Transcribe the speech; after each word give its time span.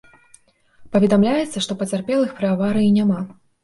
Паведамляецца, 0.95 1.57
што 1.69 1.79
пацярпелых 1.85 2.37
пры 2.43 2.53
аварыі 2.59 2.93
няма. 3.01 3.19